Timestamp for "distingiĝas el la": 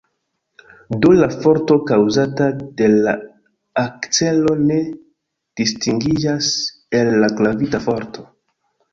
5.61-7.31